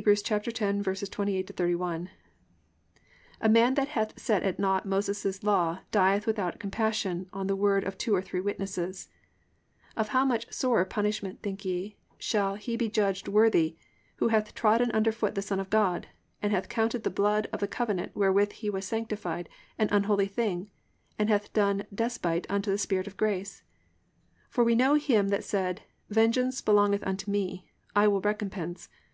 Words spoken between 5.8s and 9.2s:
dieth without compassion on the word of two or three witnesses: